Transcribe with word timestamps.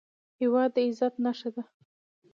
هېواد 0.41 0.69
د 0.75 0.77
عزت 0.87 1.13
نښه 1.23 1.49
ده 1.55 1.63